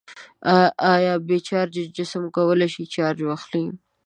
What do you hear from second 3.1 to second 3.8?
واخلي؟